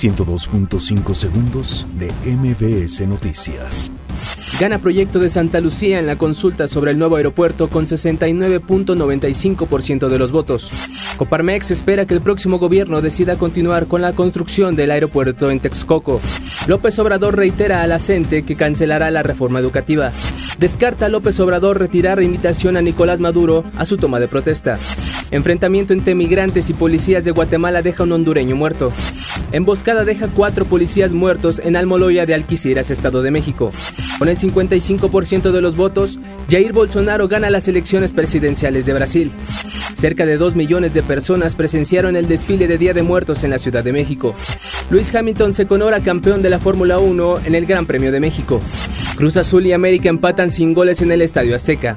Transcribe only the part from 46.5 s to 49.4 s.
la Fórmula 1 en el Gran Premio de México. Cruz